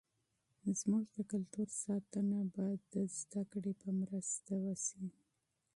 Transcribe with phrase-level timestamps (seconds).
[0.79, 2.95] زموږ د کلتور ساتنه به د
[3.53, 5.05] علم په مرسته وسي.